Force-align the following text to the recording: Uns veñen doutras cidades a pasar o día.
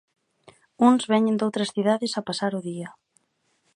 Uns 0.87 1.03
veñen 1.11 1.39
doutras 1.39 1.71
cidades 1.75 2.11
a 2.19 2.25
pasar 2.27 2.51
o 2.59 2.61
día. 2.69 2.89